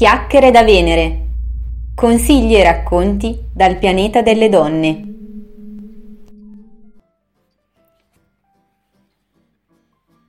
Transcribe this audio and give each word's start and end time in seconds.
Chiacchiere 0.00 0.50
da 0.50 0.64
Venere. 0.64 1.26
Consigli 1.94 2.54
e 2.54 2.62
racconti 2.62 3.38
dal 3.52 3.76
pianeta 3.76 4.22
delle 4.22 4.48
donne. 4.48 5.02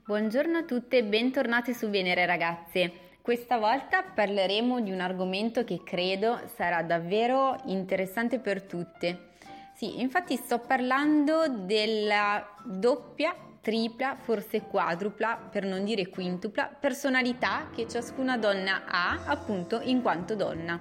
Buongiorno 0.04 0.58
a 0.58 0.64
tutte 0.64 0.98
e 0.98 1.04
bentornate 1.04 1.72
su 1.72 1.88
Venere 1.88 2.26
ragazze. 2.26 2.92
Questa 3.22 3.56
volta 3.56 4.02
parleremo 4.02 4.82
di 4.82 4.90
un 4.90 5.00
argomento 5.00 5.64
che 5.64 5.80
credo 5.82 6.38
sarà 6.54 6.82
davvero 6.82 7.56
interessante 7.64 8.40
per 8.40 8.64
tutte. 8.64 9.30
Sì, 9.74 10.02
infatti 10.02 10.36
sto 10.36 10.58
parlando 10.58 11.48
della 11.48 12.46
doppia 12.62 13.34
tripla, 13.62 14.16
forse 14.16 14.62
quadrupla, 14.62 15.48
per 15.50 15.64
non 15.64 15.84
dire 15.84 16.08
quintupla, 16.08 16.76
personalità 16.78 17.70
che 17.72 17.88
ciascuna 17.88 18.36
donna 18.36 18.82
ha 18.86 19.22
appunto 19.24 19.80
in 19.80 20.02
quanto 20.02 20.34
donna. 20.34 20.78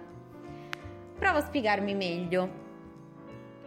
Provo 1.17 1.37
a 1.37 1.41
spiegarmi 1.41 1.93
meglio. 1.93 2.59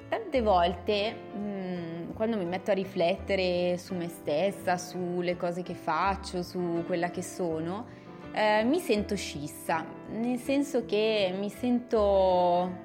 Tante 0.08 0.42
volte 0.42 1.16
mm, 1.36 2.10
quando 2.14 2.36
mi 2.36 2.45
metto 2.45 2.72
a 2.72 2.74
riflettere 2.74 3.78
su 3.78 3.95
me 3.95 4.08
stessa, 4.08 4.77
sulle 4.77 5.36
cose 5.36 5.62
che 5.62 5.74
faccio, 5.74 6.42
su 6.42 6.83
quella 6.84 7.10
che 7.10 7.22
sono, 7.22 7.86
eh, 8.33 8.64
mi 8.64 8.80
sento 8.80 9.14
scissa, 9.14 9.84
nel 10.10 10.38
senso 10.38 10.84
che 10.84 11.33
mi 11.38 11.48
sento 11.48 12.84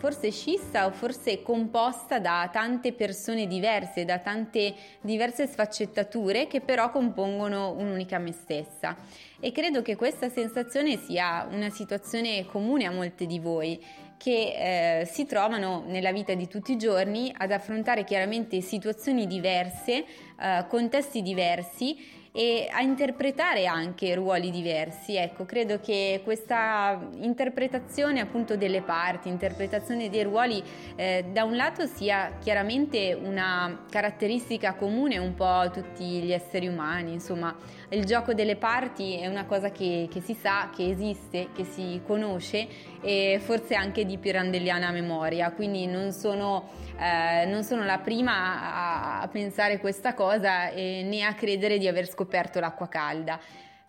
forse 0.00 0.30
scissa 0.30 0.86
o 0.86 0.92
forse 0.92 1.42
composta 1.42 2.18
da 2.18 2.48
tante 2.50 2.94
persone 2.94 3.46
diverse, 3.46 4.06
da 4.06 4.18
tante 4.18 4.74
diverse 5.02 5.46
sfaccettature 5.46 6.46
che 6.46 6.62
però 6.62 6.90
compongono 6.90 7.72
un'unica 7.72 8.18
me 8.18 8.32
stessa. 8.32 8.96
E 9.38 9.52
credo 9.52 9.82
che 9.82 9.96
questa 9.96 10.30
sensazione 10.30 10.96
sia 10.96 11.46
una 11.50 11.68
situazione 11.68 12.46
comune 12.46 12.86
a 12.86 12.90
molte 12.90 13.26
di 13.26 13.38
voi 13.38 13.78
che 14.16 15.00
eh, 15.00 15.04
si 15.04 15.26
trovano 15.26 15.84
nella 15.86 16.12
vita 16.12 16.32
di 16.32 16.48
tutti 16.48 16.72
i 16.72 16.78
giorni 16.78 17.32
ad 17.36 17.52
affrontare 17.52 18.04
chiaramente 18.04 18.60
situazioni 18.62 19.26
diverse, 19.26 20.04
eh, 20.40 20.64
contesti 20.66 21.20
diversi 21.20 22.19
e 22.32 22.68
a 22.70 22.80
interpretare 22.80 23.66
anche 23.66 24.14
ruoli 24.14 24.50
diversi. 24.50 25.16
Ecco, 25.16 25.44
credo 25.44 25.80
che 25.80 26.20
questa 26.22 27.08
interpretazione 27.16 28.20
appunto 28.20 28.56
delle 28.56 28.82
parti, 28.82 29.28
interpretazione 29.28 30.08
dei 30.08 30.22
ruoli, 30.22 30.62
eh, 30.96 31.26
da 31.32 31.44
un 31.44 31.56
lato 31.56 31.86
sia 31.86 32.36
chiaramente 32.40 33.18
una 33.20 33.84
caratteristica 33.90 34.74
comune 34.74 35.18
un 35.18 35.34
po' 35.34 35.44
a 35.44 35.70
tutti 35.70 36.04
gli 36.04 36.32
esseri 36.32 36.68
umani, 36.68 37.12
insomma, 37.12 37.54
il 37.88 38.04
gioco 38.04 38.34
delle 38.34 38.56
parti 38.56 39.16
è 39.16 39.26
una 39.26 39.46
cosa 39.46 39.70
che, 39.70 40.08
che 40.10 40.20
si 40.20 40.34
sa, 40.34 40.70
che 40.74 40.88
esiste, 40.88 41.48
che 41.52 41.64
si 41.64 42.00
conosce 42.06 42.68
e 43.02 43.40
forse 43.42 43.74
anche 43.74 44.04
di 44.04 44.18
pirandelliana 44.18 44.90
memoria, 44.90 45.50
quindi 45.52 45.86
non 45.86 46.12
sono, 46.12 46.68
eh, 46.98 47.46
non 47.46 47.64
sono 47.64 47.84
la 47.84 47.98
prima 47.98 48.32
a, 48.32 49.20
a 49.22 49.28
pensare 49.28 49.78
questa 49.78 50.14
cosa 50.14 50.70
e 50.70 51.02
né 51.04 51.22
a 51.22 51.34
credere 51.34 51.78
di 51.78 51.88
aver 51.88 52.08
scoperto 52.08 52.60
l'acqua 52.60 52.88
calda. 52.88 53.40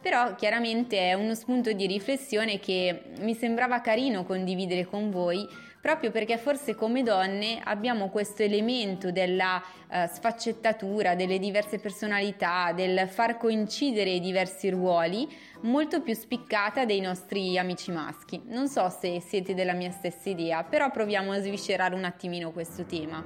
Però 0.02 0.34
chiaramente 0.34 0.98
è 0.98 1.14
uno 1.14 1.36
spunto 1.36 1.72
di 1.74 1.86
riflessione 1.86 2.60
che 2.60 3.04
mi 3.20 3.36
sembrava 3.36 3.82
carino 3.82 4.24
condividere 4.24 4.86
con 4.86 5.12
voi 5.12 5.48
proprio 5.82 6.12
perché 6.12 6.38
forse 6.38 6.76
come 6.76 7.02
donne 7.02 7.60
abbiamo 7.64 8.10
questo 8.10 8.44
elemento 8.44 9.12
della 9.12 9.62
uh, 9.62 10.08
sfaccettatura, 10.08 11.16
delle 11.16 11.40
diverse 11.40 11.80
personalità, 11.80 12.72
del 12.74 13.08
far 13.10 13.38
coincidere 13.38 14.12
i 14.12 14.20
diversi 14.20 14.70
ruoli 14.70 15.28
molto 15.62 16.02
più 16.02 16.14
spiccata 16.14 16.86
dei 16.86 17.02
nostri 17.02 17.58
amici 17.58 17.92
maschi. 17.92 18.42
Non 18.46 18.68
so 18.68 18.88
se 18.90 19.20
siete 19.20 19.56
della 19.56 19.74
mia 19.74 19.92
stessa 19.92 20.30
idea, 20.30 20.64
però 20.64 20.92
proviamo 20.92 21.32
a 21.32 21.40
sviscerare 21.40 21.96
un 21.96 22.04
attimino 22.04 22.52
questo 22.52 22.86
tema. 22.86 23.24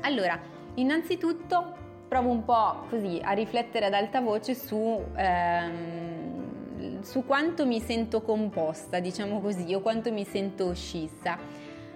Allora, 0.00 0.38
innanzitutto 0.74 1.84
provo 2.08 2.30
un 2.30 2.44
po' 2.44 2.86
così 2.88 3.20
a 3.22 3.32
riflettere 3.32 3.86
ad 3.86 3.92
alta 3.92 4.20
voce 4.20 4.54
su 4.54 5.02
ehm, 5.16 6.15
su 7.06 7.24
quanto 7.24 7.64
mi 7.66 7.80
sento 7.80 8.20
composta, 8.20 8.98
diciamo 8.98 9.40
così, 9.40 9.72
o 9.72 9.80
quanto 9.80 10.12
mi 10.12 10.24
sento 10.24 10.74
scissa. 10.74 11.38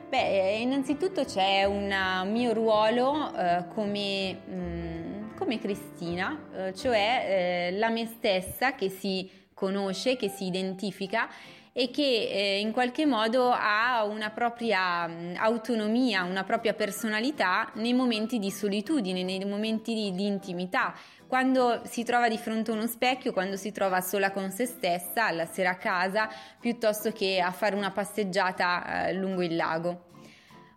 Beh, 0.08 0.58
innanzitutto 0.58 1.24
c'è 1.24 1.64
un 1.64 1.92
mio 2.30 2.52
ruolo 2.52 3.34
eh, 3.34 3.64
come, 3.74 4.32
mh, 4.32 4.54
mm, 4.54 5.36
come, 5.36 5.58
Cristina, 5.58 6.38
eh, 6.54 6.74
cioè 6.74 7.70
eh, 7.72 7.76
la 7.76 7.90
me 7.90 8.06
stessa 8.06 8.74
che 8.76 8.88
si 8.88 9.28
conosce, 9.52 10.14
che 10.14 10.28
si 10.28 10.46
identifica 10.46 11.28
e 11.72 11.90
che 11.90 12.28
eh, 12.30 12.60
in 12.60 12.72
qualche 12.72 13.04
modo 13.04 13.50
ha 13.50 14.04
una 14.04 14.30
propria 14.30 15.08
mm, 15.08 15.34
autonomia, 15.38 16.22
una 16.22 16.44
propria 16.44 16.74
personalità 16.74 17.70
nei 17.74 17.94
momenti 17.94 18.38
di 18.38 18.50
solitudine, 18.50 19.24
nei 19.24 19.44
momenti 19.44 19.92
di, 19.92 20.12
di 20.14 20.26
intimità, 20.26 20.94
quando 21.30 21.82
si 21.84 22.02
trova 22.02 22.28
di 22.28 22.36
fronte 22.36 22.72
a 22.72 22.74
uno 22.74 22.88
specchio, 22.88 23.32
quando 23.32 23.56
si 23.56 23.70
trova 23.70 24.00
sola 24.00 24.32
con 24.32 24.50
se 24.50 24.66
stessa, 24.66 25.26
alla 25.26 25.46
sera 25.46 25.70
a 25.70 25.76
casa, 25.76 26.28
piuttosto 26.58 27.12
che 27.12 27.40
a 27.40 27.52
fare 27.52 27.76
una 27.76 27.92
passeggiata 27.92 29.06
eh, 29.06 29.12
lungo 29.12 29.40
il 29.40 29.54
lago. 29.54 30.06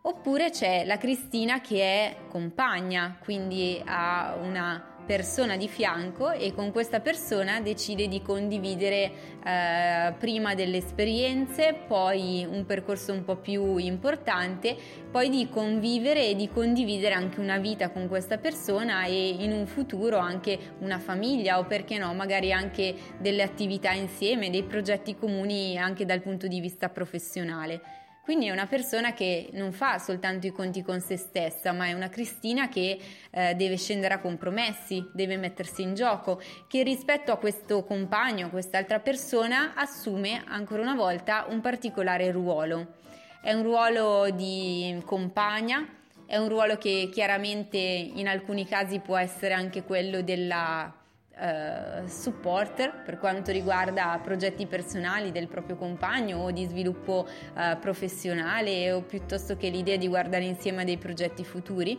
Oppure 0.03 0.51
c'è 0.51 0.85
la 0.85 0.99
Cristina 0.99 1.59
che 1.59 1.81
è 1.81 2.17
compagna, 2.29 3.17
quindi 3.23 3.81
ha 3.83 4.35
una 4.39 4.92
persona 5.05 5.57
di 5.57 5.67
fianco 5.67 6.31
e 6.31 6.53
con 6.53 6.71
questa 6.71 6.99
persona 6.99 7.59
decide 7.61 8.07
di 8.07 8.21
condividere 8.21 9.11
eh, 9.43 10.13
prima 10.17 10.55
delle 10.55 10.77
esperienze, 10.77 11.75
poi 11.87 12.45
un 12.49 12.65
percorso 12.65 13.11
un 13.13 13.23
po' 13.23 13.35
più 13.35 13.77
importante, 13.77 14.75
poi 15.11 15.29
di 15.29 15.47
convivere 15.49 16.27
e 16.27 16.35
di 16.35 16.49
condividere 16.49 17.13
anche 17.13 17.39
una 17.39 17.57
vita 17.57 17.89
con 17.89 18.07
questa 18.07 18.37
persona 18.37 19.05
e 19.05 19.29
in 19.29 19.51
un 19.51 19.65
futuro 19.65 20.17
anche 20.17 20.57
una 20.79 20.99
famiglia 20.99 21.59
o 21.59 21.65
perché 21.65 21.97
no, 21.97 22.13
magari 22.13 22.51
anche 22.51 22.95
delle 23.19 23.43
attività 23.43 23.91
insieme, 23.91 24.49
dei 24.49 24.63
progetti 24.63 25.15
comuni 25.15 25.77
anche 25.77 26.05
dal 26.05 26.21
punto 26.21 26.47
di 26.47 26.59
vista 26.59 26.89
professionale. 26.89 28.02
Quindi 28.23 28.47
è 28.47 28.51
una 28.51 28.67
persona 28.67 29.11
che 29.11 29.49
non 29.51 29.73
fa 29.73 29.99
soltanto 29.99 30.47
i 30.47 30.51
conti 30.51 30.81
con 30.81 31.01
se 31.01 31.17
stessa, 31.17 31.73
ma 31.73 31.87
è 31.87 31.91
una 31.91 32.07
Cristina 32.07 32.69
che 32.69 32.97
eh, 33.29 33.53
deve 33.55 33.75
scendere 33.75 34.13
a 34.13 34.19
compromessi, 34.19 35.09
deve 35.11 35.35
mettersi 35.35 35.81
in 35.81 35.93
gioco, 35.93 36.41
che 36.69 36.83
rispetto 36.83 37.33
a 37.33 37.37
questo 37.37 37.83
compagno, 37.83 38.45
a 38.45 38.49
quest'altra 38.49 39.01
persona, 39.01 39.73
assume 39.75 40.41
ancora 40.47 40.83
una 40.83 40.95
volta 40.95 41.47
un 41.49 41.59
particolare 41.59 42.31
ruolo. 42.31 42.93
È 43.41 43.51
un 43.51 43.63
ruolo 43.63 44.29
di 44.29 45.01
compagna, 45.03 45.85
è 46.25 46.37
un 46.37 46.47
ruolo 46.47 46.77
che 46.77 47.09
chiaramente 47.11 47.77
in 47.77 48.29
alcuni 48.29 48.65
casi 48.65 48.99
può 48.99 49.17
essere 49.17 49.53
anche 49.53 49.83
quello 49.83 50.21
della 50.21 51.02
Uh, 51.35 52.07
supporter 52.07 53.01
per 53.03 53.17
quanto 53.17 53.51
riguarda 53.51 54.19
progetti 54.23 54.67
personali 54.67 55.31
del 55.31 55.47
proprio 55.47 55.75
compagno 55.75 56.37
o 56.37 56.51
di 56.51 56.63
sviluppo 56.65 57.27
uh, 57.27 57.79
professionale 57.79 58.91
o 58.91 59.01
piuttosto 59.01 59.57
che 59.57 59.69
l'idea 59.69 59.97
di 59.97 60.07
guardare 60.07 60.43
insieme 60.43 60.85
dei 60.85 60.97
progetti 60.97 61.43
futuri. 61.43 61.97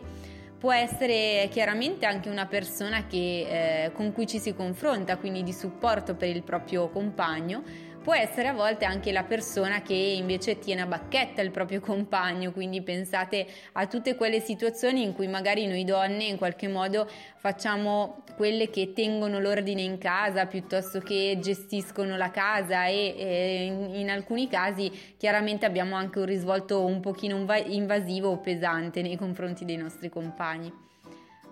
Può 0.57 0.71
essere 0.71 1.49
chiaramente 1.51 2.05
anche 2.05 2.29
una 2.29 2.45
persona 2.45 3.07
che, 3.07 3.83
eh, 3.85 3.91
con 3.91 4.13
cui 4.13 4.25
ci 4.25 4.39
si 4.39 4.55
confronta, 4.55 5.17
quindi 5.17 5.43
di 5.43 5.53
supporto 5.53 6.15
per 6.15 6.29
il 6.29 6.41
proprio 6.41 6.87
compagno, 6.87 7.61
Può 8.05 8.13
essere 8.13 8.49
a 8.49 8.53
volte 8.53 8.85
anche 8.85 9.11
la 9.11 9.23
persona 9.23 9.81
che 9.81 9.95
invece 9.95 10.59
tiene 10.59 10.81
a 10.81 10.85
bacchetta 10.85 11.41
il 11.41 11.49
proprio 11.49 11.79
compagno, 11.79 12.51
quindi 12.51 12.83
pensate 12.83 13.47
a 13.71 13.87
tutte 13.87 14.13
quelle 14.13 14.41
situazioni 14.41 15.01
in 15.01 15.15
cui 15.15 15.27
magari 15.27 15.65
noi 15.65 15.83
donne 15.83 16.25
in 16.25 16.37
qualche 16.37 16.67
modo 16.67 17.09
facciamo 17.37 18.23
quelle 18.35 18.69
che 18.69 18.93
tengono 18.93 19.39
l'ordine 19.39 19.81
in 19.81 19.97
casa 19.97 20.45
piuttosto 20.45 20.99
che 20.99 21.39
gestiscono 21.41 22.15
la 22.15 22.29
casa 22.29 22.85
e, 22.85 23.15
e 23.17 23.65
in, 23.65 23.95
in, 23.95 24.11
alcuni 24.11 24.47
casi 24.47 24.91
chiaramente 25.17 25.65
abbiamo 25.65 25.95
anche 25.95 26.19
un 26.19 26.25
risvolto 26.25 26.85
un 26.85 26.99
pochino 26.99 27.43
invasivo 27.65 28.29
o 28.29 28.37
pesante 28.37 29.01
nei 29.01 29.17
confronti 29.17 29.65
dei 29.65 29.77
nostri 29.77 30.09
compagni. 30.09 30.71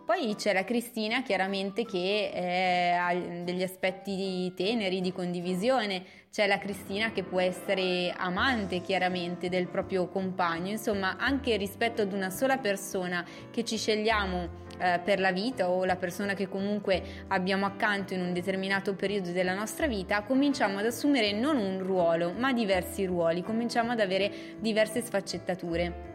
Poi 0.06 0.36
c'è 0.36 0.52
la 0.52 0.66
Cristina 0.66 1.22
chiaramente 1.22 1.86
che 1.86 2.30
eh, 2.34 2.90
ha 2.92 3.14
degli 3.16 3.64
aspetti 3.64 4.52
teneri 4.54 5.00
di 5.00 5.14
condivisione, 5.14 6.04
c'è 6.30 6.46
la 6.46 6.58
Cristina 6.58 7.14
che 7.14 7.24
può 7.24 7.40
essere 7.40 8.14
amante 8.18 8.82
chiaramente 8.82 9.48
del 9.48 9.70
proprio 9.70 10.10
compagno, 10.10 10.72
insomma 10.72 11.16
anche 11.18 11.56
rispetto 11.56 12.02
ad 12.02 12.12
una 12.12 12.30
sola 12.32 12.58
persona 12.58 13.26
che 13.50 13.64
ci 13.64 13.78
scegliamo 13.78 14.50
eh, 14.78 15.00
per 15.02 15.22
la 15.22 15.32
vita 15.32 15.70
o 15.70 15.86
la 15.86 15.96
persona 15.96 16.34
che 16.34 16.50
comunque 16.50 17.02
abbiamo 17.30 17.66
accanto 17.66 18.14
in 18.14 18.20
un 18.20 18.34
determinato 18.34 18.96
periodo 18.96 19.32
della 19.32 19.54
nostra 19.54 19.88
vita, 19.88 20.24
cominciamo 20.24 20.80
ad 20.80 20.86
assumere 20.86 21.32
non 21.32 21.56
un 21.56 21.80
ruolo 21.80 22.34
ma 22.34 22.52
diversi 22.52 23.06
ruoli, 23.06 23.42
cominciamo 23.42 23.94
ad 23.94 24.02
avere 24.02 24.58
diverse 24.60 25.02
sfaccettature. 25.02 26.12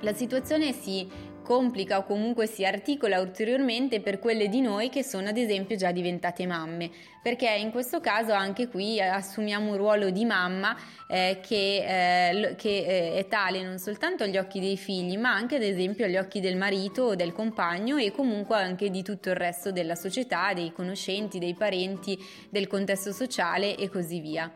La 0.00 0.12
situazione 0.12 0.72
si 0.72 1.08
complica 1.46 1.98
o 1.98 2.04
comunque 2.04 2.48
si 2.48 2.64
articola 2.64 3.20
ulteriormente 3.20 4.00
per 4.00 4.18
quelle 4.18 4.48
di 4.48 4.60
noi 4.60 4.88
che 4.88 5.04
sono 5.04 5.28
ad 5.28 5.36
esempio 5.36 5.76
già 5.76 5.92
diventate 5.92 6.44
mamme, 6.44 6.90
perché 7.22 7.48
in 7.48 7.70
questo 7.70 8.00
caso 8.00 8.32
anche 8.32 8.66
qui 8.66 9.00
assumiamo 9.00 9.70
un 9.70 9.76
ruolo 9.76 10.10
di 10.10 10.24
mamma 10.24 10.76
eh, 11.06 11.38
che, 11.40 11.84
eh, 11.86 12.54
che 12.56 12.78
eh, 12.78 13.18
è 13.18 13.28
tale 13.28 13.62
non 13.62 13.78
soltanto 13.78 14.24
agli 14.24 14.36
occhi 14.36 14.58
dei 14.58 14.76
figli, 14.76 15.16
ma 15.16 15.32
anche 15.32 15.54
ad 15.54 15.62
esempio 15.62 16.04
agli 16.04 16.16
occhi 16.16 16.40
del 16.40 16.56
marito 16.56 17.04
o 17.04 17.14
del 17.14 17.32
compagno 17.32 17.96
e 17.96 18.10
comunque 18.10 18.56
anche 18.56 18.90
di 18.90 19.04
tutto 19.04 19.28
il 19.28 19.36
resto 19.36 19.70
della 19.70 19.94
società, 19.94 20.52
dei 20.52 20.72
conoscenti, 20.72 21.38
dei 21.38 21.54
parenti, 21.54 22.18
del 22.50 22.66
contesto 22.66 23.12
sociale 23.12 23.76
e 23.76 23.88
così 23.88 24.18
via. 24.18 24.52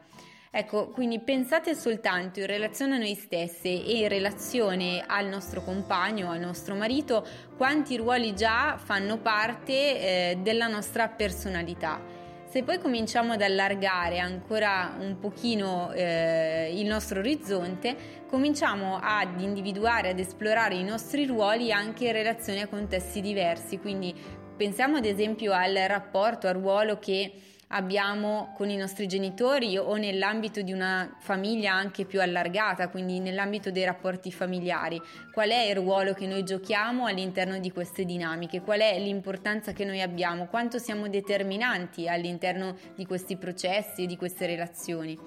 Ecco, 0.52 0.88
quindi 0.88 1.20
pensate 1.20 1.76
soltanto 1.76 2.40
in 2.40 2.46
relazione 2.46 2.96
a 2.96 2.98
noi 2.98 3.14
stesse 3.14 3.68
e 3.68 3.98
in 3.98 4.08
relazione 4.08 5.04
al 5.06 5.28
nostro 5.28 5.62
compagno, 5.62 6.32
al 6.32 6.40
nostro 6.40 6.74
marito, 6.74 7.24
quanti 7.56 7.96
ruoli 7.96 8.34
già 8.34 8.76
fanno 8.76 9.18
parte 9.18 9.72
eh, 9.72 10.38
della 10.42 10.66
nostra 10.66 11.06
personalità. 11.06 12.02
Se 12.48 12.64
poi 12.64 12.78
cominciamo 12.78 13.34
ad 13.34 13.42
allargare 13.42 14.18
ancora 14.18 14.96
un 14.98 15.20
pochino 15.20 15.92
eh, 15.92 16.72
il 16.74 16.84
nostro 16.84 17.20
orizzonte, 17.20 18.24
cominciamo 18.26 18.98
ad 19.00 19.40
individuare, 19.40 20.10
ad 20.10 20.18
esplorare 20.18 20.74
i 20.74 20.82
nostri 20.82 21.26
ruoli 21.26 21.70
anche 21.70 22.06
in 22.06 22.12
relazione 22.12 22.62
a 22.62 22.66
contesti 22.66 23.20
diversi. 23.20 23.78
Quindi 23.78 24.12
pensiamo 24.56 24.96
ad 24.96 25.04
esempio 25.04 25.52
al 25.52 25.74
rapporto, 25.86 26.48
al 26.48 26.54
ruolo 26.54 26.98
che 26.98 27.34
abbiamo 27.72 28.52
con 28.56 28.70
i 28.70 28.76
nostri 28.76 29.06
genitori 29.06 29.76
o 29.76 29.94
nell'ambito 29.96 30.62
di 30.62 30.72
una 30.72 31.16
famiglia 31.18 31.72
anche 31.72 32.04
più 32.04 32.20
allargata, 32.20 32.88
quindi 32.88 33.20
nell'ambito 33.20 33.70
dei 33.70 33.84
rapporti 33.84 34.32
familiari. 34.32 35.00
Qual 35.32 35.50
è 35.50 35.68
il 35.68 35.76
ruolo 35.76 36.12
che 36.12 36.26
noi 36.26 36.42
giochiamo 36.42 37.06
all'interno 37.06 37.58
di 37.58 37.70
queste 37.70 38.04
dinamiche? 38.04 38.60
Qual 38.60 38.80
è 38.80 38.98
l'importanza 38.98 39.72
che 39.72 39.84
noi 39.84 40.00
abbiamo? 40.00 40.46
Quanto 40.46 40.78
siamo 40.78 41.08
determinanti 41.08 42.08
all'interno 42.08 42.76
di 42.94 43.06
questi 43.06 43.36
processi 43.36 44.02
e 44.02 44.06
di 44.06 44.16
queste 44.16 44.46
relazioni? 44.46 45.18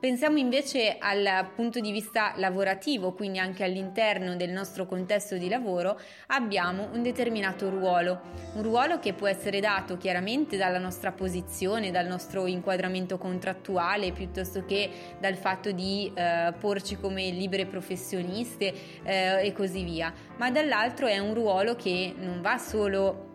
Pensiamo 0.00 0.38
invece 0.38 0.96
al 0.98 1.50
punto 1.54 1.78
di 1.78 1.92
vista 1.92 2.32
lavorativo, 2.36 3.12
quindi 3.12 3.38
anche 3.38 3.64
all'interno 3.64 4.34
del 4.34 4.48
nostro 4.48 4.86
contesto 4.86 5.36
di 5.36 5.46
lavoro 5.46 6.00
abbiamo 6.28 6.88
un 6.94 7.02
determinato 7.02 7.68
ruolo, 7.68 8.22
un 8.54 8.62
ruolo 8.62 8.98
che 8.98 9.12
può 9.12 9.26
essere 9.26 9.60
dato 9.60 9.98
chiaramente 9.98 10.56
dalla 10.56 10.78
nostra 10.78 11.12
posizione, 11.12 11.90
dal 11.90 12.06
nostro 12.06 12.46
inquadramento 12.46 13.18
contrattuale, 13.18 14.12
piuttosto 14.12 14.64
che 14.64 14.88
dal 15.20 15.36
fatto 15.36 15.70
di 15.70 16.10
eh, 16.14 16.54
porci 16.58 16.96
come 16.96 17.28
libere 17.28 17.66
professioniste 17.66 18.72
eh, 19.02 19.44
e 19.46 19.52
così 19.52 19.84
via, 19.84 20.10
ma 20.38 20.50
dall'altro 20.50 21.08
è 21.08 21.18
un 21.18 21.34
ruolo 21.34 21.76
che 21.76 22.14
non 22.16 22.40
va 22.40 22.56
solo 22.56 23.29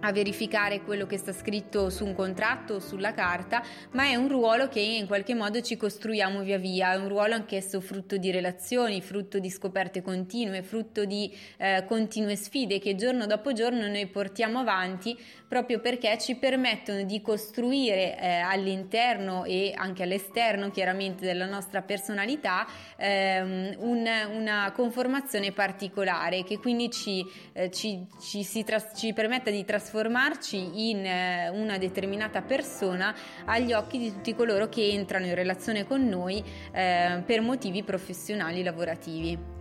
a 0.00 0.12
verificare 0.12 0.82
quello 0.82 1.06
che 1.06 1.16
sta 1.16 1.32
scritto 1.32 1.90
su 1.90 2.04
un 2.04 2.14
contratto 2.14 2.74
o 2.74 2.80
sulla 2.80 3.12
carta, 3.12 3.62
ma 3.92 4.04
è 4.04 4.14
un 4.14 4.28
ruolo 4.28 4.68
che 4.68 4.80
in 4.80 5.06
qualche 5.06 5.34
modo 5.34 5.60
ci 5.60 5.76
costruiamo 5.76 6.42
via 6.42 6.58
via, 6.58 6.92
è 6.92 6.96
un 6.96 7.08
ruolo 7.08 7.34
anch'esso 7.34 7.80
frutto 7.80 8.16
di 8.16 8.30
relazioni, 8.30 9.00
frutto 9.02 9.38
di 9.38 9.50
scoperte 9.50 10.02
continue, 10.02 10.62
frutto 10.62 11.04
di 11.04 11.32
eh, 11.58 11.84
continue 11.86 12.36
sfide 12.36 12.78
che 12.78 12.94
giorno 12.94 13.26
dopo 13.26 13.52
giorno 13.52 13.86
noi 13.86 14.06
portiamo 14.06 14.60
avanti 14.60 15.16
proprio 15.50 15.80
perché 15.80 16.16
ci 16.18 16.36
permettono 16.36 17.02
di 17.02 17.20
costruire 17.20 18.16
eh, 18.18 18.38
all'interno 18.38 19.44
e 19.44 19.72
anche 19.74 20.04
all'esterno 20.04 20.70
chiaramente 20.70 21.24
della 21.24 21.46
nostra 21.46 21.82
personalità 21.82 22.64
ehm, 22.96 23.74
un, 23.78 24.08
una 24.32 24.72
conformazione 24.72 25.50
particolare 25.50 26.44
che 26.44 26.58
quindi 26.58 26.88
ci, 26.90 27.26
eh, 27.52 27.68
ci, 27.70 28.06
ci, 28.20 28.62
tras- 28.62 28.92
ci 28.94 29.12
permette 29.12 29.50
di 29.50 29.64
trasformarci 29.90 30.88
in 30.90 31.04
eh, 31.04 31.48
una 31.48 31.76
determinata 31.76 32.42
persona 32.42 33.12
agli 33.44 33.72
occhi 33.72 33.98
di 33.98 34.12
tutti 34.12 34.34
coloro 34.36 34.68
che 34.68 34.88
entrano 34.88 35.26
in 35.26 35.34
relazione 35.34 35.84
con 35.84 36.06
noi 36.06 36.42
eh, 36.72 37.22
per 37.26 37.40
motivi 37.40 37.82
professionali 37.82 38.62
lavorativi. 38.62 39.58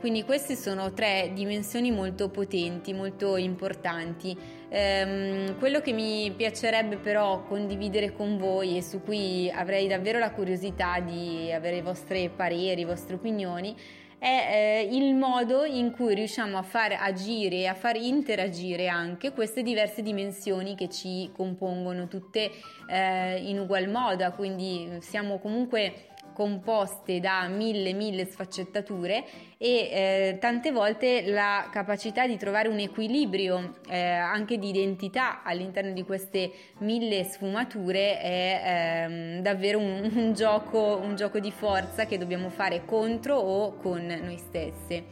Quindi 0.00 0.24
queste 0.24 0.54
sono 0.54 0.92
tre 0.92 1.30
dimensioni 1.32 1.90
molto 1.90 2.28
potenti, 2.28 2.92
molto 2.92 3.36
importanti. 3.36 4.36
Ehm, 4.68 5.58
quello 5.58 5.80
che 5.80 5.92
mi 5.92 6.32
piacerebbe 6.36 6.96
però 6.96 7.42
condividere 7.44 8.12
con 8.12 8.36
voi 8.38 8.76
e 8.76 8.82
su 8.82 9.00
cui 9.02 9.50
avrei 9.50 9.88
davvero 9.88 10.18
la 10.18 10.30
curiosità 10.30 11.00
di 11.00 11.52
avere 11.52 11.78
i 11.78 11.82
vostri 11.82 12.30
pareri, 12.34 12.76
le 12.76 12.84
vostre 12.84 13.14
opinioni, 13.14 13.74
è 14.18 14.84
eh, 14.88 14.96
il 14.96 15.14
modo 15.14 15.64
in 15.64 15.92
cui 15.92 16.14
riusciamo 16.14 16.58
a 16.58 16.62
far 16.62 16.96
agire 16.98 17.56
e 17.56 17.66
a 17.66 17.74
far 17.74 17.96
interagire 17.96 18.88
anche 18.88 19.32
queste 19.32 19.62
diverse 19.62 20.02
dimensioni 20.02 20.74
che 20.74 20.88
ci 20.88 21.30
compongono 21.32 22.08
tutte 22.08 22.50
eh, 22.88 23.36
in 23.36 23.60
ugual 23.60 23.88
modo, 23.88 24.30
quindi 24.32 24.98
siamo 25.00 25.38
comunque 25.38 26.06
composte 26.38 27.18
da 27.18 27.48
mille 27.48 27.92
mille 27.94 28.24
sfaccettature 28.24 29.24
e 29.58 29.68
eh, 29.90 30.38
tante 30.38 30.70
volte 30.70 31.26
la 31.26 31.68
capacità 31.72 32.28
di 32.28 32.36
trovare 32.36 32.68
un 32.68 32.78
equilibrio 32.78 33.78
eh, 33.88 33.98
anche 33.98 34.56
di 34.56 34.68
identità 34.68 35.42
all'interno 35.42 35.92
di 35.92 36.04
queste 36.04 36.52
mille 36.78 37.24
sfumature 37.24 38.20
è 38.20 38.62
ehm, 38.64 39.42
davvero 39.42 39.80
un, 39.80 40.08
un, 40.14 40.32
gioco, 40.32 41.00
un 41.02 41.16
gioco 41.16 41.40
di 41.40 41.50
forza 41.50 42.06
che 42.06 42.18
dobbiamo 42.18 42.50
fare 42.50 42.84
contro 42.84 43.34
o 43.34 43.74
con 43.74 44.06
noi 44.06 44.36
stesse. 44.36 45.06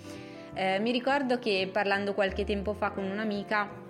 Eh, 0.55 0.78
mi 0.78 0.93
ricordo 0.93 1.40
che 1.40 1.69
parlando 1.73 2.14
qualche 2.14 2.44
tempo 2.44 2.73
fa 2.73 2.90
con 2.90 3.02
un'amica 3.02 3.86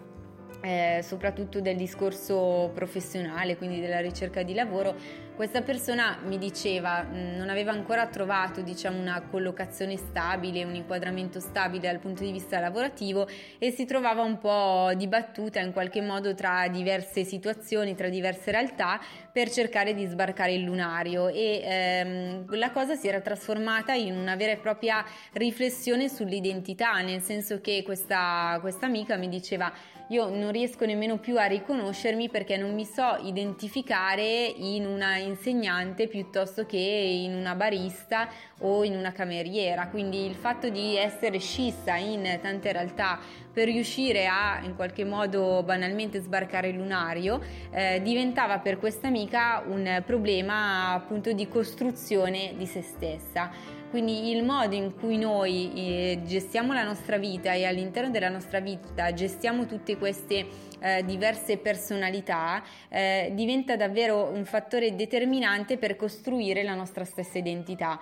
eh, 0.67 1.01
soprattutto 1.05 1.61
del 1.61 1.77
discorso 1.77 2.73
professionale, 2.75 3.57
quindi 3.57 3.79
della 3.81 4.01
ricerca 4.01 4.43
di 4.43 4.53
lavoro, 4.53 4.97
questa 5.37 5.63
persona 5.63 6.19
mi 6.25 6.39
diceva 6.39 7.05
mm, 7.05 7.37
non 7.37 7.51
aveva 7.51 7.71
ancora 7.71 8.07
trovato 8.07 8.63
diciamo, 8.63 8.99
una 8.99 9.23
collocazione 9.31 9.97
stabile, 9.97 10.65
un 10.65 10.75
inquadramento 10.75 11.39
stabile 11.39 11.87
dal 11.87 12.01
punto 12.01 12.25
di 12.25 12.33
vista 12.33 12.59
lavorativo 12.59 13.29
e 13.59 13.71
si 13.71 13.85
trovava 13.85 14.23
un 14.23 14.39
po' 14.39 14.91
dibattuta 14.97 15.61
in 15.61 15.73
qualche 15.73 16.01
modo 16.01 16.35
tra 16.35 16.67
diverse 16.67 17.23
situazioni, 17.23 17.95
tra 17.95 18.09
diverse 18.09 18.51
realtà 18.51 18.99
per 19.31 19.51
cercare 19.51 19.95
di 19.95 20.05
sbarcare 20.07 20.55
il 20.55 20.63
lunario. 20.63 21.29
E 21.29 21.61
ehm, 21.63 22.57
la 22.57 22.73
cosa 22.73 22.97
si 22.97 23.07
era 23.07 23.21
trasformata 23.21 23.93
in 23.93 24.17
una 24.17 24.35
vera 24.35 24.53
e 24.53 24.57
propria 24.57 25.05
riflessione 25.35 26.09
sull'identità, 26.09 27.01
nel 27.03 27.21
senso 27.21 27.61
che 27.61 27.83
questa, 27.85 28.59
questa 28.61 28.87
amica 28.87 29.17
mi 29.17 29.29
diceva 29.29 29.73
io 30.09 30.29
non 30.29 30.53
riesco 30.53 30.85
nemmeno 30.85 31.19
più 31.19 31.37
a 31.39 31.47
riconoscermi 31.47 32.29
perché 32.29 32.57
non 32.57 32.75
mi 32.75 32.85
so 32.85 33.19
identificare 33.23 34.45
in 34.45 34.87
una 34.87 35.17
insegnante 35.17 36.07
piuttosto 36.07 36.65
che 36.65 36.79
in 36.79 37.35
una 37.35 37.57
barista 37.57 38.29
o 38.61 38.85
in 38.85 38.95
una 38.95 39.11
cameriera. 39.11 39.89
Quindi 39.89 40.25
il 40.25 40.35
fatto 40.35 40.69
di 40.69 40.97
essere 40.97 41.39
scissa 41.39 41.97
in 41.97 42.39
tante 42.41 42.71
realtà 42.71 43.19
per 43.53 43.67
riuscire 43.67 44.27
a 44.27 44.61
in 44.63 44.77
qualche 44.77 45.05
modo 45.05 45.63
banalmente 45.65 46.21
sbarcare 46.21 46.69
il 46.69 46.77
lunario 46.77 47.41
eh, 47.71 48.01
diventava 48.03 48.59
per 48.59 48.79
questa 48.79 49.09
amica 49.09 49.65
un 49.67 50.03
problema 50.07 50.93
appunto 50.93 51.33
di 51.33 51.49
costruzione 51.49 52.55
di 52.57 52.67
se 52.67 52.83
stessa. 52.83 53.76
Quindi 53.89 54.31
il 54.31 54.43
modo 54.43 54.75
in 54.75 54.95
cui 54.95 55.17
noi 55.17 55.71
eh, 55.75 56.21
gestiamo 56.25 56.73
la 56.73 56.83
nostra 56.83 57.19
vita 57.19 57.53
e 57.53 57.65
all'interno 57.65 58.11
della 58.11 58.29
nostra 58.29 58.59
vita 58.59 59.13
gestiamo 59.13 59.65
tutte 59.65 59.97
queste 59.97 60.47
eh, 60.81 61.05
diverse 61.05 61.57
personalità 61.59 62.63
eh, 62.89 63.31
diventa 63.33 63.77
davvero 63.77 64.25
un 64.25 64.45
fattore 64.45 64.97
determinante 64.97 65.79
per 65.79 65.95
costruire 65.95 66.65
la 66.65 66.75
nostra 66.75 67.05
stessa 67.05 67.39
identità. 67.39 67.99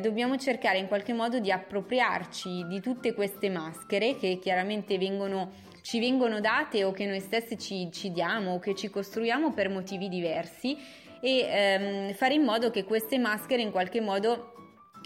Dobbiamo 0.00 0.36
cercare 0.36 0.78
in 0.78 0.86
qualche 0.86 1.12
modo 1.12 1.40
di 1.40 1.50
appropriarci 1.50 2.66
di 2.68 2.80
tutte 2.80 3.12
queste 3.12 3.50
maschere 3.50 4.16
che 4.16 4.38
chiaramente 4.40 4.98
vengono 4.98 5.50
ci 5.82 6.00
vengono 6.00 6.40
date 6.40 6.82
o 6.82 6.92
che 6.92 7.04
noi 7.04 7.20
stessi 7.20 7.58
ci, 7.58 7.90
ci 7.92 8.10
diamo 8.10 8.54
o 8.54 8.58
che 8.58 8.74
ci 8.74 8.88
costruiamo 8.88 9.52
per 9.52 9.68
motivi 9.68 10.08
diversi 10.08 10.78
e 11.20 11.38
ehm, 11.40 12.12
fare 12.14 12.34
in 12.34 12.42
modo 12.42 12.70
che 12.70 12.84
queste 12.84 13.18
maschere 13.18 13.62
in 13.62 13.70
qualche 13.70 14.00
modo 14.00 14.53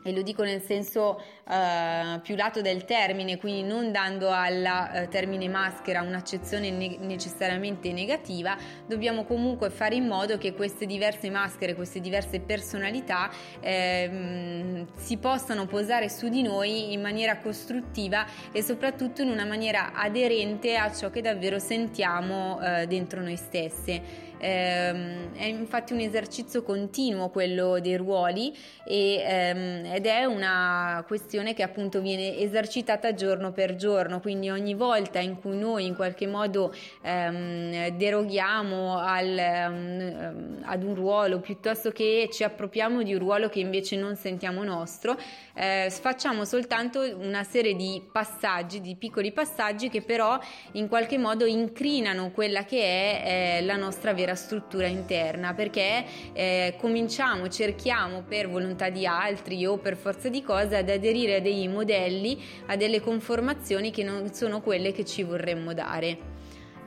e 0.08 0.12
lo 0.12 0.22
dico 0.22 0.42
nel 0.42 0.62
senso 0.62 1.20
uh, 1.44 2.20
più 2.22 2.34
lato 2.34 2.60
del 2.60 2.84
termine, 2.84 3.36
quindi 3.38 3.62
non 3.62 3.92
dando 3.92 4.30
al 4.30 4.64
uh, 5.04 5.08
termine 5.08 5.48
maschera 5.48 6.02
un'accezione 6.02 6.70
ne- 6.70 6.96
necessariamente 6.98 7.92
negativa, 7.92 8.56
dobbiamo 8.86 9.24
comunque 9.24 9.70
fare 9.70 9.94
in 9.94 10.06
modo 10.06 10.38
che 10.38 10.54
queste 10.54 10.86
diverse 10.86 11.30
maschere, 11.30 11.74
queste 11.74 12.00
diverse 12.00 12.40
personalità 12.40 13.30
eh, 13.60 14.86
si 14.96 15.16
possano 15.18 15.66
posare 15.66 16.08
su 16.08 16.28
di 16.28 16.42
noi 16.42 16.92
in 16.92 17.00
maniera 17.00 17.38
costruttiva 17.38 18.26
e 18.52 18.62
soprattutto 18.62 19.22
in 19.22 19.30
una 19.30 19.44
maniera 19.44 19.92
aderente 19.92 20.76
a 20.76 20.92
ciò 20.92 21.10
che 21.10 21.20
davvero 21.20 21.58
sentiamo 21.58 22.56
uh, 22.56 22.86
dentro 22.86 23.20
noi 23.20 23.36
stesse 23.36 24.26
ehm, 24.38 25.34
è 25.34 25.44
infatti 25.44 25.92
un 25.92 26.00
esercizio 26.00 26.62
continuo 26.62 27.28
quello 27.28 27.80
dei 27.80 27.96
ruoli 27.96 28.56
e, 28.84 29.22
ehm, 29.26 29.84
ed 29.94 30.06
è 30.06 30.24
una 30.24 31.04
questione 31.06 31.54
che 31.54 31.62
appunto 31.62 32.00
viene 32.00 32.38
esercitata 32.38 33.14
giorno 33.14 33.52
per 33.52 33.76
giorno, 33.76 34.20
quindi 34.20 34.50
ogni 34.50 34.74
volta 34.74 35.18
in 35.18 35.40
cui 35.40 35.56
noi 35.56 35.86
in 35.86 35.94
qualche 35.94 36.26
modo 36.26 36.74
ehm, 37.02 37.88
deroghiamo 37.96 38.98
al, 38.98 39.68
um, 39.68 40.58
ad 40.62 40.82
un 40.82 40.94
ruolo 40.94 41.40
piuttosto 41.40 41.90
che 41.90 42.28
ci 42.32 42.44
appropriamo 42.44 43.02
di 43.02 43.12
un 43.14 43.18
ruolo 43.18 43.48
che 43.48 43.60
invece 43.60 43.96
non 43.96 44.16
sentiamo 44.16 44.62
nostro, 44.64 45.16
eh, 45.54 45.90
facciamo 45.90 46.44
soltanto 46.44 47.00
una 47.18 47.44
serie 47.44 47.74
di 47.74 48.02
passaggi, 48.10 48.80
di 48.80 48.96
piccoli 48.96 49.32
passaggi 49.32 49.88
che 49.88 50.02
però 50.02 50.38
in 50.72 50.88
qualche 50.88 51.18
modo 51.18 51.44
incrinano 51.44 52.30
quella 52.30 52.64
che 52.64 52.82
è 52.82 53.58
eh, 53.58 53.64
la 53.64 53.76
nostra 53.76 54.12
vera 54.12 54.27
struttura 54.34 54.86
interna, 54.86 55.54
perché 55.54 56.04
eh, 56.32 56.74
cominciamo, 56.78 57.48
cerchiamo 57.48 58.22
per 58.22 58.48
volontà 58.48 58.90
di 58.90 59.06
altri 59.06 59.64
o 59.66 59.78
per 59.78 59.96
forza 59.96 60.28
di 60.28 60.42
cose 60.42 60.76
ad 60.76 60.88
aderire 60.88 61.36
a 61.36 61.40
dei 61.40 61.68
modelli, 61.68 62.42
a 62.66 62.76
delle 62.76 63.00
conformazioni 63.00 63.90
che 63.90 64.02
non 64.02 64.32
sono 64.32 64.60
quelle 64.60 64.92
che 64.92 65.04
ci 65.04 65.22
vorremmo 65.22 65.72
dare. 65.74 66.36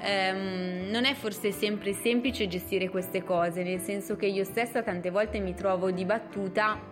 Um, 0.03 0.89
non 0.89 1.05
è 1.05 1.13
forse 1.13 1.51
sempre 1.51 1.93
semplice 1.93 2.47
gestire 2.47 2.89
queste 2.89 3.23
cose, 3.23 3.61
nel 3.61 3.79
senso 3.79 4.15
che 4.15 4.25
io 4.25 4.43
stessa 4.43 4.81
tante 4.81 5.11
volte 5.11 5.39
mi 5.39 5.53
trovo 5.53 5.91
dibattuta 5.91 6.90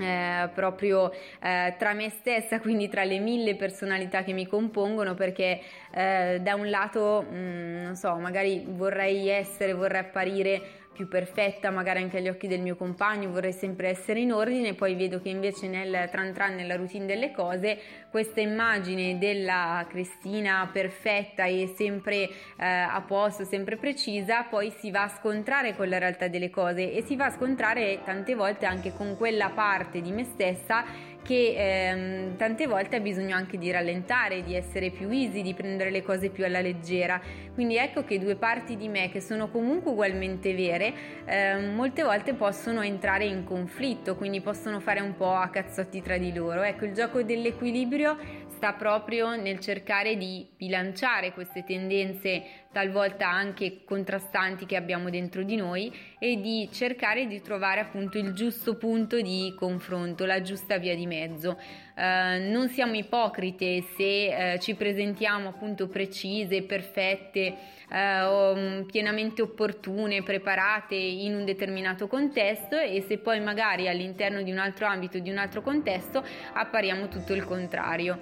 eh, 0.00 0.48
proprio 0.54 1.10
eh, 1.42 1.74
tra 1.78 1.92
me 1.92 2.10
stessa, 2.10 2.60
quindi 2.60 2.88
tra 2.88 3.04
le 3.04 3.18
mille 3.18 3.56
personalità 3.56 4.22
che 4.22 4.32
mi 4.32 4.46
compongono, 4.46 5.14
perché 5.14 5.60
eh, 5.92 6.38
da 6.40 6.54
un 6.54 6.68
lato, 6.68 7.24
mh, 7.28 7.36
mm, 7.36 7.82
non 7.82 7.96
so, 7.96 8.14
magari 8.16 8.64
vorrei 8.66 9.28
essere, 9.28 9.72
vorrei 9.72 10.00
apparire 10.00 10.62
più 10.96 11.06
perfetta, 11.06 11.70
magari 11.70 12.02
anche 12.02 12.16
agli 12.16 12.28
occhi 12.28 12.48
del 12.48 12.60
mio 12.60 12.74
compagno, 12.74 13.30
vorrei 13.30 13.52
sempre 13.52 13.90
essere 13.90 14.20
in 14.20 14.32
ordine, 14.32 14.74
poi 14.74 14.94
vedo 14.94 15.20
che 15.20 15.28
invece 15.28 15.68
nel 15.68 16.08
tran 16.10 16.32
tran, 16.32 16.54
nella 16.54 16.74
routine 16.74 17.04
delle 17.04 17.30
cose, 17.32 17.78
questa 18.10 18.40
immagine 18.40 19.18
della 19.18 19.84
Cristina 19.88 20.68
perfetta 20.72 21.44
e 21.44 21.74
sempre 21.76 22.14
eh, 22.16 22.64
a 22.66 23.02
posto, 23.06 23.44
sempre 23.44 23.76
precisa, 23.76 24.44
poi 24.44 24.70
si 24.70 24.90
va 24.90 25.02
a 25.02 25.08
scontrare 25.08 25.76
con 25.76 25.88
la 25.88 25.98
realtà 25.98 26.28
delle 26.28 26.48
cose 26.48 26.92
e 26.92 27.02
si 27.02 27.14
va 27.14 27.26
a 27.26 27.30
scontrare 27.30 28.00
tante 28.02 28.34
volte 28.34 28.64
anche 28.64 28.94
con 28.94 29.16
quella 29.16 29.50
parte 29.50 30.00
di 30.00 30.10
me 30.10 30.24
stessa 30.24 30.84
che 31.26 31.54
ehm, 31.56 32.36
tante 32.36 32.68
volte 32.68 32.96
ha 32.96 33.00
bisogno 33.00 33.34
anche 33.34 33.58
di 33.58 33.68
rallentare, 33.72 34.44
di 34.44 34.54
essere 34.54 34.90
più 34.90 35.10
easy, 35.10 35.42
di 35.42 35.54
prendere 35.54 35.90
le 35.90 36.02
cose 36.02 36.30
più 36.30 36.44
alla 36.44 36.60
leggera. 36.60 37.20
Quindi 37.52 37.76
ecco 37.76 38.04
che 38.04 38.20
due 38.20 38.36
parti 38.36 38.76
di 38.76 38.86
me 38.86 39.10
che 39.10 39.20
sono 39.20 39.48
comunque 39.48 39.90
ugualmente 39.90 40.54
vere, 40.54 40.94
ehm, 41.24 41.74
molte 41.74 42.04
volte 42.04 42.34
possono 42.34 42.80
entrare 42.80 43.24
in 43.24 43.42
conflitto, 43.42 44.14
quindi 44.14 44.40
possono 44.40 44.78
fare 44.78 45.00
un 45.00 45.16
po' 45.16 45.32
a 45.32 45.48
cazzotti 45.48 46.00
tra 46.00 46.16
di 46.16 46.32
loro. 46.32 46.62
Ecco, 46.62 46.84
il 46.84 46.92
gioco 46.92 47.22
dell'equilibrio 47.24 48.16
sta 48.56 48.72
proprio 48.72 49.36
nel 49.36 49.60
cercare 49.60 50.16
di 50.16 50.48
bilanciare 50.56 51.32
queste 51.32 51.62
tendenze 51.62 52.42
talvolta 52.72 53.28
anche 53.28 53.84
contrastanti 53.84 54.64
che 54.64 54.76
abbiamo 54.76 55.10
dentro 55.10 55.42
di 55.42 55.56
noi 55.56 55.94
e 56.18 56.40
di 56.40 56.68
cercare 56.72 57.26
di 57.26 57.42
trovare 57.42 57.80
appunto 57.80 58.16
il 58.16 58.32
giusto 58.32 58.76
punto 58.76 59.20
di 59.20 59.54
confronto, 59.58 60.24
la 60.24 60.40
giusta 60.40 60.78
via 60.78 60.94
di 60.94 61.06
mezzo. 61.06 61.58
Uh, 61.96 62.50
non 62.50 62.68
siamo 62.68 62.94
ipocrite 62.94 63.82
se 63.96 64.28
uh, 64.28 64.60
ci 64.60 64.74
presentiamo 64.74 65.48
appunto 65.48 65.88
precise, 65.88 66.62
perfette, 66.62 67.56
uh, 67.88 68.84
pienamente 68.84 69.40
opportune, 69.40 70.22
preparate 70.22 70.94
in 70.94 71.34
un 71.34 71.46
determinato 71.46 72.06
contesto 72.06 72.76
e 72.76 73.02
se 73.08 73.16
poi 73.16 73.40
magari 73.40 73.88
all'interno 73.88 74.42
di 74.42 74.50
un 74.50 74.58
altro 74.58 74.84
ambito, 74.84 75.18
di 75.18 75.30
un 75.30 75.38
altro 75.38 75.62
contesto, 75.62 76.22
appariamo 76.52 77.08
tutto 77.08 77.32
il 77.32 77.44
contrario 77.44 78.18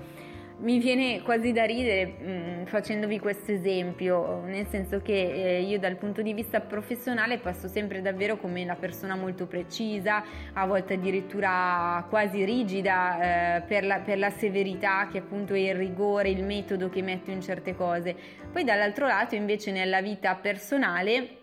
mi 0.59 0.79
viene 0.79 1.21
quasi 1.23 1.53
da 1.53 1.65
ridere 1.65 2.07
mh, 2.07 2.31
mm, 2.31 2.65
facendovi 2.65 3.19
questo 3.19 3.53
esempio, 3.53 4.43
nel 4.45 4.67
senso 4.67 5.01
che 5.01 5.13
eh, 5.13 5.63
io 5.63 5.79
dal 5.79 5.97
punto 5.97 6.23
di 6.23 6.33
vista 6.33 6.61
professionale 6.61 7.39
passo 7.39 7.69
sempre 7.69 8.01
davvero 8.01 8.37
come 8.37 8.63
una 8.63 8.77
persona 8.77 9.17
molto 9.17 9.47
precisa, 9.47 10.25
a 10.53 10.67
volte 10.67 10.95
addirittura 10.95 12.07
quasi 12.09 12.45
rigida 12.45 13.57
eh, 13.57 13.63
per, 13.63 13.85
la, 13.85 13.99
per 14.01 14.19
la 14.19 14.31
severità 14.31 15.09
che 15.11 15.19
appunto 15.19 15.55
è 15.55 15.59
il 15.59 15.75
rigore, 15.75 16.31
il 16.31 16.45
metodo 16.45 16.89
che 16.89 17.03
metto 17.03 17.31
in 17.31 17.43
certe 17.43 17.75
cose. 17.75 18.15
Poi 18.53 18.65
dall'altro 18.65 19.07
lato 19.07 19.35
invece 19.35 19.73
nella 19.73 20.01
vita 20.01 20.35
personale 20.37 21.43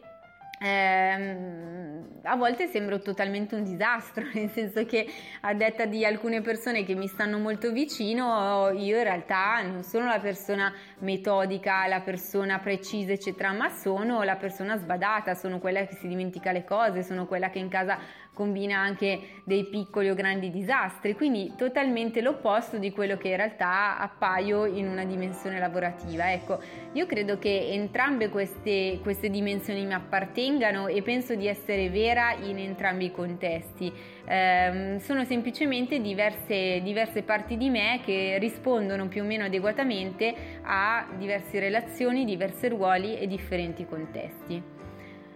ehm, 0.61 2.19
a 2.23 2.35
volte 2.35 2.67
sembro 2.67 2.99
totalmente 2.99 3.55
un 3.55 3.63
disastro, 3.63 4.23
nel 4.33 4.49
senso 4.49 4.85
che 4.85 5.07
a 5.41 5.53
detta 5.53 5.85
di 5.85 6.05
alcune 6.05 6.41
persone 6.41 6.83
che 6.83 6.93
mi 6.93 7.07
stanno 7.07 7.39
molto 7.39 7.71
vicino, 7.71 8.69
io 8.71 8.97
in 8.97 9.03
realtà 9.03 9.61
non 9.63 9.83
sono 9.83 10.05
la 10.05 10.19
persona 10.19 10.71
metodica, 10.99 11.87
la 11.87 12.01
persona 12.01 12.59
precisa, 12.59 13.11
eccetera, 13.11 13.51
ma 13.51 13.69
sono 13.69 14.23
la 14.23 14.35
persona 14.35 14.77
sbadata, 14.77 15.33
sono 15.33 15.59
quella 15.59 15.85
che 15.85 15.95
si 15.95 16.07
dimentica 16.07 16.51
le 16.51 16.63
cose, 16.63 17.03
sono 17.03 17.25
quella 17.25 17.49
che 17.49 17.59
in 17.59 17.69
casa 17.69 17.97
combina 18.33 18.77
anche 18.77 19.41
dei 19.43 19.65
piccoli 19.65 20.09
o 20.09 20.13
grandi 20.13 20.49
disastri, 20.49 21.15
quindi 21.15 21.53
totalmente 21.57 22.21
l'opposto 22.21 22.77
di 22.77 22.91
quello 22.91 23.17
che 23.17 23.29
in 23.29 23.35
realtà 23.35 23.97
appaio 23.97 24.65
in 24.65 24.87
una 24.87 25.03
dimensione 25.03 25.59
lavorativa. 25.59 26.31
Ecco, 26.31 26.59
io 26.93 27.05
credo 27.05 27.37
che 27.37 27.67
entrambe 27.71 28.29
queste, 28.29 28.99
queste 29.03 29.29
dimensioni 29.29 29.85
mi 29.85 29.93
appartengano 29.93 30.87
e 30.87 31.01
penso 31.01 31.35
di 31.35 31.47
essere 31.47 31.89
vera 31.89 32.33
in 32.33 32.57
entrambi 32.57 33.05
i 33.05 33.11
contesti. 33.11 33.91
Eh, 34.25 34.97
sono 34.99 35.25
semplicemente 35.25 35.99
diverse, 35.99 36.81
diverse 36.81 37.23
parti 37.23 37.57
di 37.57 37.69
me 37.69 37.99
che 38.03 38.37
rispondono 38.39 39.07
più 39.07 39.23
o 39.23 39.25
meno 39.25 39.45
adeguatamente 39.45 40.33
a 40.63 41.05
diverse 41.17 41.59
relazioni, 41.59 42.23
diversi 42.23 42.69
ruoli 42.69 43.17
e 43.17 43.27
differenti 43.27 43.85
contesti 43.85 44.80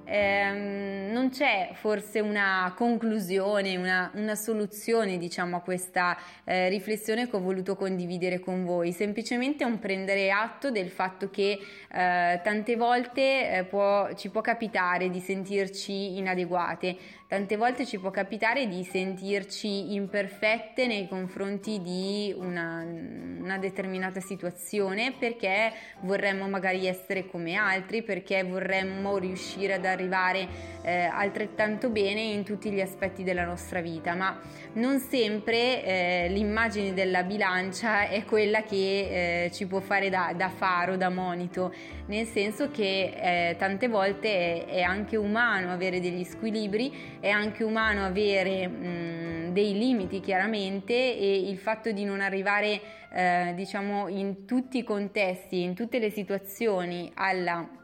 ehm, 0.06 1.12
non 1.12 1.30
c'è 1.30 1.72
forse 1.74 2.20
una 2.20 2.74
conclusione, 2.76 3.76
una, 3.76 4.12
una 4.16 4.36
soluzione 4.36 5.18
diciamo 5.18 5.58
a 5.58 5.62
questa 5.62 6.18
eh, 6.44 6.70
riflessione 6.70 7.30
che 7.30 7.36
ho 7.36 7.42
voluto 7.42 7.76
condividere 7.76 8.40
con 8.40 8.64
voi, 8.64 8.92
semplicemente 8.92 9.64
un 9.64 9.80
prendere 9.80 10.32
atto 10.32 10.72
del 10.72 10.90
fatto 10.90 11.30
che 11.30 11.60
eh, 11.92 12.40
tante 12.44 12.76
volte 12.76 13.58
eh, 13.58 13.64
può, 13.64 14.14
ci 14.14 14.30
può 14.30 14.42
capitare 14.42 15.10
di 15.10 15.20
sentirci 15.20 16.18
inadeguate, 16.18 16.98
tante 17.28 17.58
volte 17.58 17.86
ci 17.86 17.98
può 17.98 18.12
capitare 18.12 18.68
di 18.68 18.84
sentirci 18.84 19.94
imperfette 19.94 20.86
nei 20.86 21.08
confronti 21.08 21.82
di 21.82 22.34
una, 22.38 22.86
una, 22.86 23.58
determinata 23.58 24.20
situazione 24.20 25.14
perché 25.18 25.74
vorremmo 26.02 26.48
magari 26.48 26.86
essere 26.86 27.26
come 27.26 27.56
altri, 27.56 28.04
perché 28.04 28.44
vorremmo 28.44 29.18
riuscire 29.18 29.74
ad 29.74 29.86
arrivare 29.96 30.48
eh, 30.84 31.10
altrettanto 31.12 31.90
bene 31.90 32.22
in 32.22 32.44
tutti 32.44 32.70
gli 32.70 32.80
aspetti 32.80 33.24
della 33.24 33.44
nostra 33.44 33.82
vita, 33.82 34.14
ma 34.14 34.40
non 34.74 35.00
sempre 35.00 35.84
eh, 35.84 36.28
l'immagine 36.30 36.94
della 36.94 37.24
bilancia 37.24 38.08
è 38.08 38.24
quella 38.24 38.62
che 38.62 39.46
eh, 39.46 39.52
ci 39.52 39.66
può 39.66 39.80
fare 39.80 40.10
da, 40.10 40.34
da, 40.36 40.50
faro, 40.50 40.96
da 40.98 41.10
monito, 41.10 41.74
nel 42.06 42.28
senso 42.28 42.70
che 42.70 43.50
eh, 43.50 43.56
tante 43.58 43.88
volte 43.88 44.66
è, 44.66 44.66
è 44.66 44.82
anche 44.82 45.18
umano 45.18 45.72
avere 45.72 46.00
degli 46.00 46.24
squilibri 46.24 47.18
è 47.20 47.30
anche 47.30 47.64
umano 47.64 48.06
avere 48.06 48.68
mh, 48.68 49.54
dei 49.54 49.78
limiti 49.78 50.20
chiaramente 50.20 50.94
e 50.94 51.50
il 51.50 51.58
fatto 51.58 51.92
di 51.92 52.04
non 52.04 52.22
arrivare 52.22 52.80
eh, 53.12 53.54
diciamo 53.56 54.08
in 54.10 54.46
tutti 54.46 54.80
i 54.80 54.84
contesti, 54.84 55.62
in 55.62 55.74
tutte 55.74 56.00
le 56.00 56.10
situazioni 56.10 57.12
al 57.16 57.84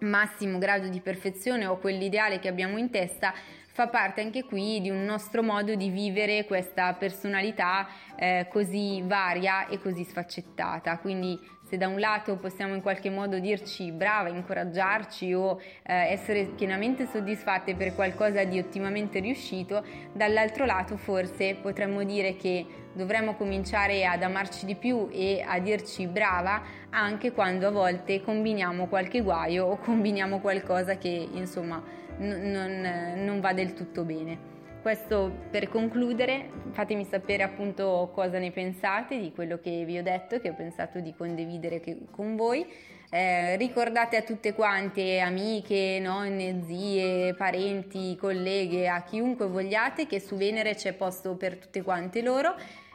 massimo 0.00 0.58
grado 0.58 0.88
di 0.88 1.00
perfezione 1.00 1.66
o 1.66 1.78
quell'ideale 1.78 2.38
che 2.38 2.48
abbiamo 2.48 2.78
in 2.78 2.90
testa 2.90 3.32
fa 3.74 3.88
parte 3.88 4.20
anche 4.20 4.44
qui 4.44 4.80
di 4.80 4.88
un 4.88 5.04
nostro 5.04 5.42
modo 5.42 5.74
di 5.74 5.88
vivere 5.88 6.44
questa 6.44 6.92
personalità 6.92 7.88
eh, 8.14 8.46
così 8.48 9.02
varia 9.02 9.66
e 9.66 9.80
così 9.80 10.04
sfaccettata. 10.04 10.96
Quindi 10.98 11.36
se 11.74 11.76
da 11.76 11.88
un 11.88 11.98
lato 11.98 12.36
possiamo 12.36 12.74
in 12.74 12.80
qualche 12.80 13.10
modo 13.10 13.38
dirci 13.40 13.90
brava, 13.90 14.28
incoraggiarci 14.28 15.34
o 15.34 15.60
eh, 15.82 16.12
essere 16.12 16.44
pienamente 16.44 17.06
soddisfatte 17.06 17.74
per 17.74 17.94
qualcosa 17.94 18.44
di 18.44 18.58
ottimamente 18.58 19.18
riuscito, 19.18 19.84
dall'altro 20.12 20.64
lato 20.64 20.96
forse 20.96 21.56
potremmo 21.60 22.04
dire 22.04 22.36
che 22.36 22.64
dovremmo 22.92 23.34
cominciare 23.34 24.06
ad 24.06 24.22
amarci 24.22 24.66
di 24.66 24.76
più 24.76 25.08
e 25.10 25.44
a 25.44 25.58
dirci 25.58 26.06
brava 26.06 26.62
anche 26.90 27.32
quando 27.32 27.66
a 27.66 27.70
volte 27.70 28.22
combiniamo 28.22 28.86
qualche 28.86 29.20
guaio 29.20 29.66
o 29.66 29.76
combiniamo 29.78 30.38
qualcosa 30.38 30.96
che 30.96 31.08
insomma 31.08 31.82
n- 32.18 32.52
non, 32.52 33.24
non 33.24 33.40
va 33.40 33.52
del 33.52 33.74
tutto 33.74 34.04
bene. 34.04 34.53
Questo 34.84 35.32
per 35.50 35.70
concludere, 35.70 36.50
fatemi 36.72 37.06
sapere 37.06 37.42
appunto 37.42 38.10
cosa 38.12 38.38
ne 38.38 38.50
pensate 38.50 39.18
di 39.18 39.32
quello 39.32 39.58
che 39.58 39.82
vi 39.86 39.96
ho 39.96 40.02
detto, 40.02 40.38
che 40.40 40.50
ho 40.50 40.54
pensato 40.54 41.00
di 41.00 41.14
condividere 41.16 41.82
con 42.10 42.36
voi. 42.36 42.66
Eh, 43.08 43.56
ricordate 43.56 44.18
a 44.18 44.22
tutte 44.22 44.52
quante, 44.52 45.20
amiche, 45.20 46.00
nonne, 46.02 46.64
zie, 46.66 47.32
parenti, 47.32 48.14
colleghe, 48.16 48.86
a 48.86 49.02
chiunque 49.04 49.46
vogliate 49.46 50.06
che 50.06 50.20
su 50.20 50.36
Venere 50.36 50.74
c'è 50.74 50.92
posto 50.92 51.34
per 51.34 51.56
tutte 51.56 51.80
quante 51.80 52.20
loro. 52.20 52.54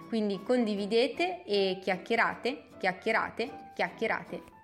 Quindi 0.10 0.44
condividete 0.44 1.44
e 1.44 1.80
chiacchierate, 1.82 2.66
chiacchierate, 2.78 3.50
chiacchierate 3.74 4.58